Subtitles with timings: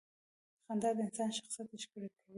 [0.65, 2.21] •خندا د انسان شخصیت ښکلې کوي.